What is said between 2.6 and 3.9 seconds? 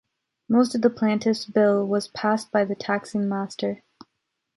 the taxing master.